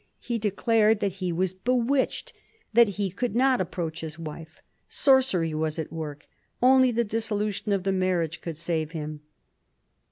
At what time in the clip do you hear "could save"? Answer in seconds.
8.41-8.93